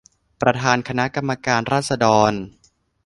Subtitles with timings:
[0.41, 2.31] ประธานคณะกรรมการราษฎร